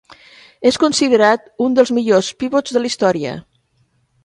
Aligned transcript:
És 0.69 0.79
considerat 0.83 1.45
un 1.67 1.77
dels 1.79 1.93
millors 1.99 2.31
pivots 2.41 2.77
de 2.79 2.83
la 2.83 2.91
història. 2.93 3.37